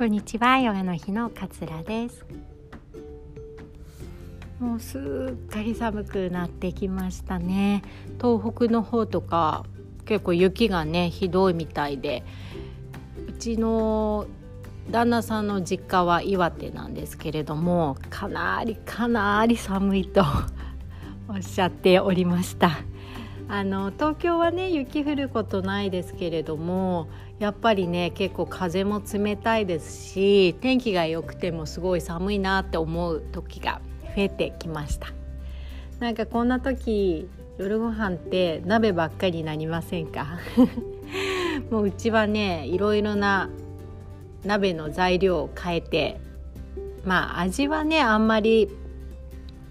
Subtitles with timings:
[0.00, 0.58] こんにちは。
[0.58, 2.24] ヨガの日の桂です。
[4.58, 7.82] もうすっかり寒くなってきましたね。
[8.18, 9.66] 東北の方とか
[10.06, 12.24] 結構雪がねひどいみたいで。
[13.28, 14.26] うちの
[14.90, 20.24] 旦那さんの実家は岩手なんですけれどもかなりかなり寒いと
[21.28, 22.70] おっしゃっておりました。
[23.52, 27.08] あの東京はね雪降ることないですけれども
[27.40, 33.80] やっぱりね結構風も冷たいですし天気が良くてもすごい寒いなって思う時が
[34.14, 35.08] 増えてきました。
[35.98, 37.28] なんかこんな時
[37.58, 40.38] 夜ご飯って鍋ばっかりになりませんか？
[41.72, 43.50] もううちはねいろいろな
[44.44, 46.20] 鍋の材料を変えて
[47.04, 48.68] まあ味はねあんまり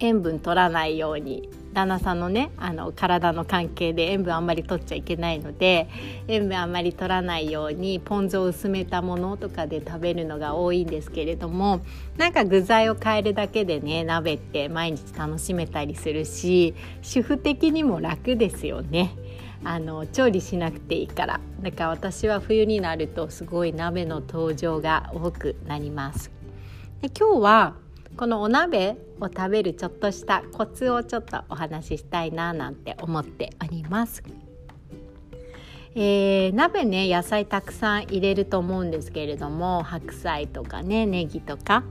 [0.00, 5.88] 塩分取らないように旦那さんのねあの体の関係で塩分あんまり取っちゃいけないので
[6.26, 11.80] 塩分あんまり取らないようにポン酢を薄めたものとかで食べるのが多いんですけれども
[12.16, 19.14] なんか具材を変えるだけでね鍋って毎日楽しめたりするし主婦的にも楽ですよね。
[19.64, 26.30] あの調理しなくていいからだから私は冬になるとすごい鍋の登場が多くなります
[27.00, 27.74] で今日は
[28.16, 34.22] このお鍋を食べるちょっとしたコツをちょっとお話ししたいななんて思っております。
[35.94, 41.82] えー、鍋ね野菜たくさん入れると思うんですけれども白菜とかねネギとか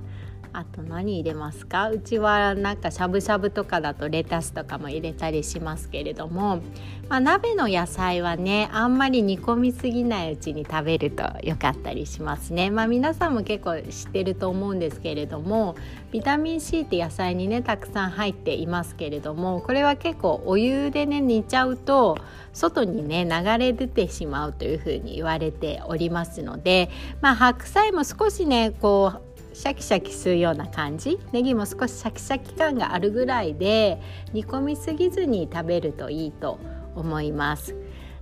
[0.53, 1.89] あと何入れますか？
[1.89, 6.61] うちはなんかしゃぶしゃぶとかだとレタスとかも入れたりしますけれども、
[7.09, 12.69] まあ、鍋の野菜はねあんまり煮込みすぎないうちに食べると良かったりしますね。
[12.69, 15.75] まあ、皆さんも結構知ってると思うんですけれども
[16.11, 22.17] ビタミン C って野菜にねたくさん入っていますけれどもこれは結構お湯でね煮ちゃうと
[22.53, 26.89] 外にね流れ出てしまうというふうに言われておりますので、
[27.21, 29.26] まあ、白菜も少しねこう
[29.57, 31.17] シャキシャキするような感じ？
[31.31, 33.99] ネギも少しシャキシャキ感があるぐらいで
[34.31, 36.59] 煮込みすぎずに食べるといいと
[36.95, 37.75] 思います。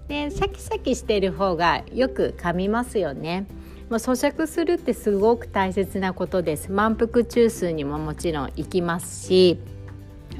[0.08, 3.48] でシャキシャキしてる方がよく噛みますよね。
[3.90, 6.72] もう咀嚼するってすごく大切なことです。
[6.72, 9.60] 満腹中枢にももちろんいきますし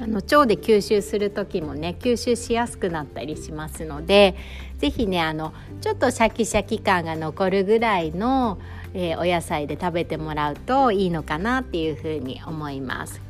[0.00, 4.34] あの腸で吸収する時もね吸収しやすくなったりしますので
[4.78, 5.52] 是非ねあの
[5.82, 8.58] ちょっとシャキシャキ感が残るぐらいの
[8.98, 13.20] えー、お野菜で食べてもらうといいのかなっていうふうに思います。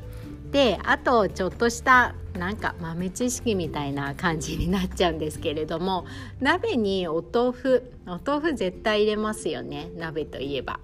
[0.52, 6.06] であとちょっとしたなんか豆知識みたいな感じになっちゃうんですけれども
[6.40, 10.78] 鍋にお豆腐お豆腐絶対入れますよね鍋といえば。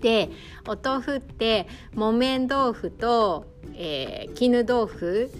[0.00, 0.30] で
[0.66, 5.30] お豆腐って木綿豆腐と、えー、絹豆腐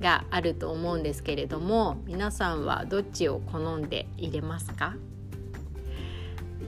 [0.00, 4.94] があると思うんですけれども皆さんはどっちを好んで入れますか？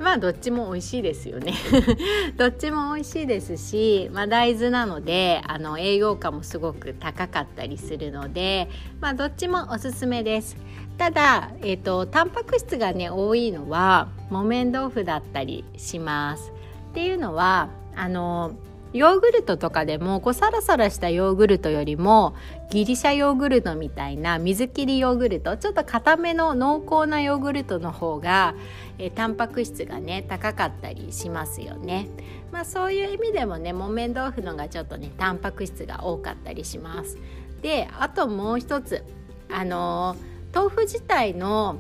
[0.01, 1.53] まあどっちも美味しいですよね。
[2.39, 10.57] どっちも美味しいですし、まあ、大豆なのであの栄養価もすごく高かったりするので、まあ、どっちもおすすめです。
[10.97, 16.51] ただ、えーと、タンパク質がね多いのは木綿豆腐だったりします。
[16.93, 18.53] っていうのはあの
[18.93, 22.35] ヨーグルトとかでもこうサラサラしたヨーグルトよりも
[22.71, 28.55] ギリシャヨーグルトみたいな水切りヨーグルトちょっと固めの濃厚なヨーグルトの方が、
[28.99, 32.09] えー、タンパク質がね高かったりしますよね。
[32.51, 37.17] まあそういう意味でもね木綿豆腐のがちょっとねタンパク質が多かったりします。
[37.63, 39.05] であともう一つ
[39.53, 40.17] あの、
[40.55, 41.77] 豆腐自体の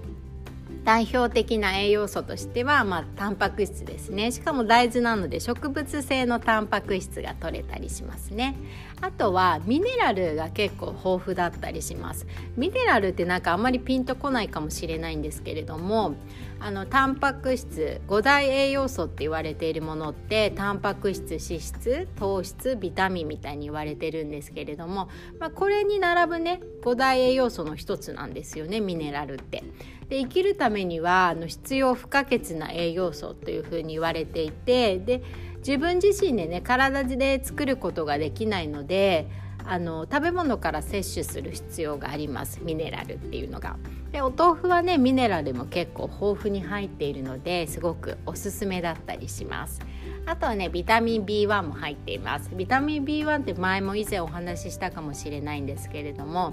[0.84, 4.32] 代表的な栄養素としては、まあ、タンパク質ですね。
[4.32, 8.56] しかも大豆なので植物性のタンパク質が取れたりしますね。
[9.00, 12.26] あとはミネラルが結構豊富だったりします。
[12.56, 16.14] ミネラルってなんかあんまりピンとこないかもしれないんですけれども
[16.58, 25.08] あのタンパク質5大栄養素って言われているものってタンパク質脂質糖質ビタミンみたいに言われてるんですけれども、
[25.38, 29.64] まあ、これに並ぶね5大栄養素の一つなんですよねミネラルって。
[30.10, 35.22] で生きるためにはあの必要不可欠な栄養素というふうに言われていてで
[35.58, 39.28] 自分自身でね体で作ることができないので
[39.64, 43.76] あの食べ物から摂取する必要がありますミネラルっていうのが。
[44.10, 49.80] でお豆腐はねミネラルも結構豊富に入っているのですごくおすすめだったりします。
[50.26, 52.50] あとはねビタミン B1 も入っています。
[52.52, 56.52] ビタミン B1 って前も以前お話ししたかもしれないんですけれども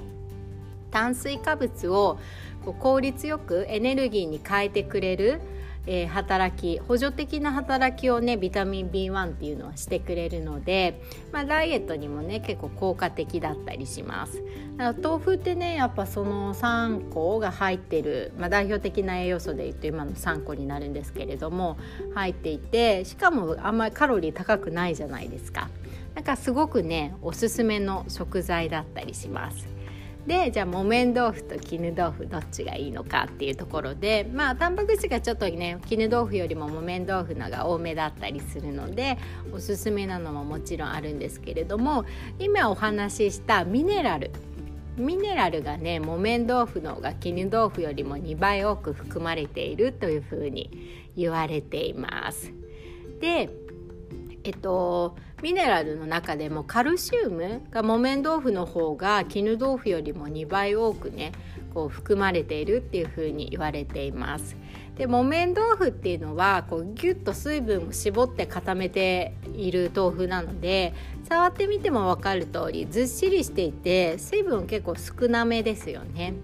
[0.91, 2.19] 炭水化物を
[2.67, 5.41] こう効率よくエネルギーに変えてくれる
[5.89, 14.43] えー、働き補助的な働きをねビタミン B1 っていうのはしてくれるので、まあ、ダイエットにもね結構効果的だったりします。
[14.75, 21.77] だから豆腐ってねやっぱその3個が入ってる、まあ、代表的な栄養素で言うと今の3個になるんですけれども
[22.13, 25.69] 入っていてしかもあんまりカロリー高くないじゃないですか。
[26.15, 29.76] だかすごくねおすすめの食材だったりします。
[30.27, 39.17] でじゃあ木綿豆腐と絹豆腐どっちがいいのかっていうところでまあタンパク質がちょっとね絹豆腐よりも木綿豆腐のが多めだったりするので
[39.53, 42.03] おすすめなのももちろんあるんですけれども
[42.39, 44.31] 今お話ししたミネラル
[44.97, 52.51] ミネラルがね木綿豆腐の方が絹豆腐よりも2倍多く含まれているというふうに言われています。
[53.21, 53.49] で
[54.47, 61.33] えっとミネラルの中でもカルシウムが木綿豆腐の方が絹豆腐よりも2倍多くね
[61.73, 64.55] こう含まれているっていうふうに言われています。
[64.95, 70.93] で木綿豆腐っていうのはこうギュッと水分を絞って固めている豆腐なので
[71.27, 76.35] 触ってみても分かる通りずっしりしていて水分結構少なめですよね。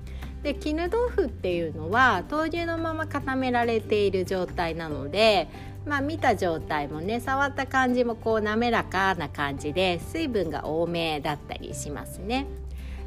[0.44, 5.48] で絹豆腐っていうのは豆乳のまま固められている状態なので
[5.86, 12.45] まあ見た状態もね触った感じもこう滑らかな感じで水分が多めだったりしますね。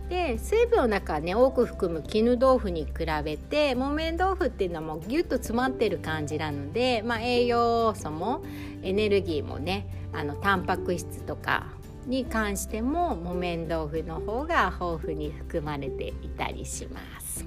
[0.09, 2.93] で水分の中ね多く含む絹豆腐に比
[3.25, 8.45] べて木綿豆腐っていうのはもうギュッと詰まってる感じなので、まあ、栄養素も
[8.83, 11.67] エネルギーもねあのタンパク質とか
[12.07, 17.47] に関しても木綿豆腐の方が豊富に含まれていたりします。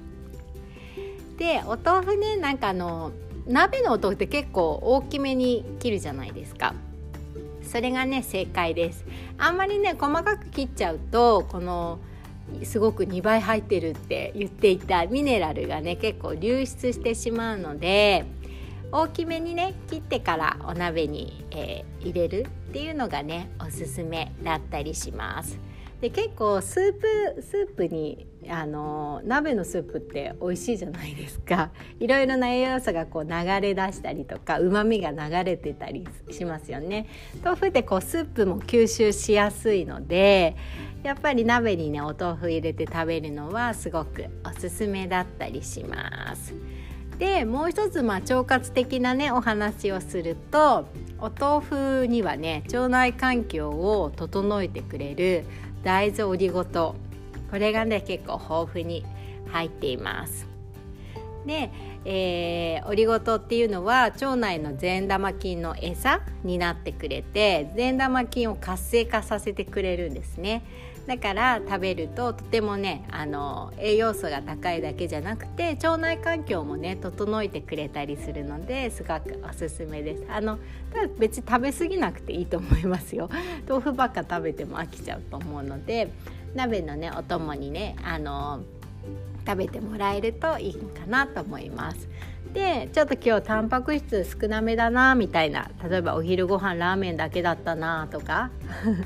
[1.36, 3.12] でお豆腐ねなんかあの
[3.46, 6.74] 鍋のお豆腐って結構大きめに切るじゃないですか
[7.62, 9.06] それがね正解です
[9.38, 11.98] あんまりね細かく切っちゃうとこの
[12.64, 18.24] すごく2倍入ってるって言っていたミネラルがね結構流出してしまうので
[18.92, 25.58] 大きめにね切ってからお鍋に、えー、入れるっていうのがねおすすめだったりします。
[26.00, 31.72] で結構スープスープにあの鍋のスープって美味しいじゃないですか。
[31.98, 37.06] いろいろな栄養素がこう流れ出したりとかうまみが流れてたりしますよね。
[37.42, 40.54] 豆腐ってこうスープも吸収しやすいので
[41.02, 46.54] やっぱり鍋にねお豆腐入れて食べるのはすごくおすすめだったりします。
[47.20, 50.86] でもう一つまあ腸活的なねお話をすると
[51.18, 51.64] お豆
[52.02, 55.44] 腐にはね腸内環境を整えてくれる
[55.84, 56.96] 大豆オリゴ糖。
[57.50, 59.04] これがね結構豊富に
[59.48, 60.49] 入っています。
[61.46, 61.70] で、
[62.04, 70.62] えー、オリゴ糖っていうのは腸内の善玉菌の餌になってくれて善玉菌を活性化させてくれるんですね。
[71.06, 80.24] だから食べるととてもねあの栄養素が高いだけじゃなくて腸内環境もね整えてくれたりするのですごくおすすめです。
[80.28, 80.58] あの
[80.92, 83.28] ただ別に食べ過ぎなくていいと思いますよ。
[83.68, 86.12] 豆腐ばっか食べても飽きちゃうと思うので
[86.54, 88.60] 鍋のねお供にねあの
[89.50, 92.08] 食べてもらえるといいかなと思います。
[92.52, 98.50] でちょっと今日タンパク質少なめだなみたいな例えばお昼ご飯ラーメンだけだったなとか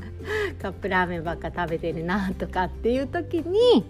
[0.62, 3.85] カップラーメンばっか食べてるなとかっていう時に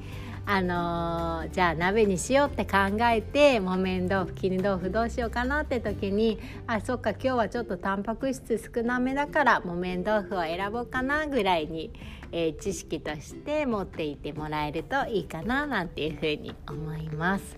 [0.47, 11.93] あのー、じゃあ鍋にしようって考えて木綿豆腐絹豆腐どうしようかなって時にあそっか今日はちょっとタンパク質少なめだから木綿豆腐を選ぼうかなぐらいに、
[12.31, 17.57] えー、知識として持っていてもらえるといいかななんていうふうに思います。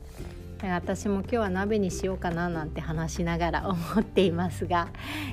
[0.63, 4.89] 私も今日は鍋にしようかななんて話しながら思っていますが、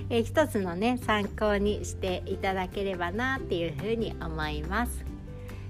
[0.09, 5.12] えー、一つのね参考にしていただければなっていうふうに思います。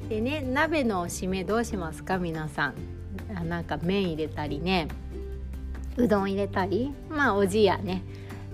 [0.09, 2.17] でね鍋の締めどうしますか？
[2.17, 2.73] 皆さん。
[3.35, 4.87] あなんか麺入れたりね。
[5.97, 6.93] うどん入れたり？
[7.09, 8.03] まあおじやね。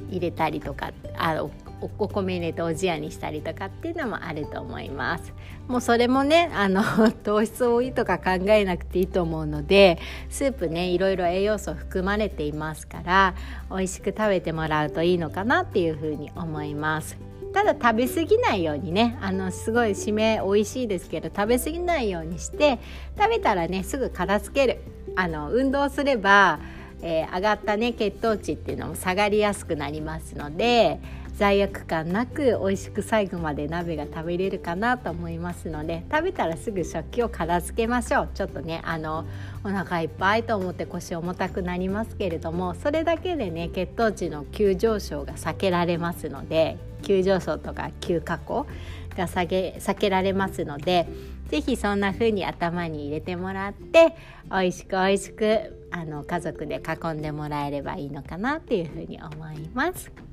[0.09, 0.91] 入れたりとか。
[1.17, 1.43] あ
[1.81, 5.33] お米入れておじやにしたりとかっていうのもあると思います。
[5.69, 6.83] もうそれもねあの
[7.23, 9.97] 糖質多いとか考えなくていいと思うので
[10.29, 13.33] スープねいろいろ栄養素含まれていますから
[13.69, 17.17] 美味しく食べてもらうといいのかなっていうふうに思います。
[17.53, 22.79] ただ食べ過ぎないようにねあのすごい締め美味しいですけど食べ過ぎないようにして
[23.17, 24.79] 食べたらねすぐ片付ける。
[25.15, 26.59] あの運動すれば、
[27.01, 30.99] えー、上がったね血糖値っていうのも下がりやすくなりますので
[31.39, 39.25] 罪悪感なく美味しく最後まで鍋が食べれるかなと思いますので食べたらすぐ食器を片付けましょうちょっとねあの
[39.63, 48.67] お腹いっぱいと思って腰重たくなりますけれどもそれだけでね血糖値の急上昇が避けられますので急上昇とか急下降
[49.15, 51.07] が下げ避けられますので
[51.49, 54.13] 是非そんな風に頭に入れてもらって
[54.51, 60.28] 美味しく美味しくあの家族で囲んでもらえればいいのかなっていう風に思います。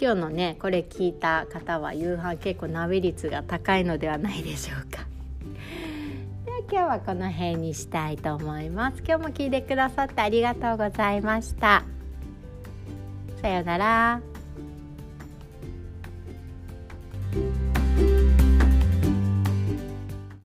[0.00, 5.06] 今日のねこれ聞いた方は夕飯結構鍋率が高いのではないでしょうか。
[6.46, 9.02] では今日はこの辺にしたいと思います。
[9.06, 11.84] 今日も聞いてくださってありがとうございました。
[13.42, 14.20] さようなら。